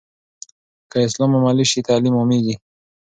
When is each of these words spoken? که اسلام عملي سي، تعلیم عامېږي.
که 0.91 0.97
اسلام 1.07 1.31
عملي 1.39 1.65
سي، 1.71 1.79
تعلیم 1.87 2.15
عامېږي. 2.19 2.55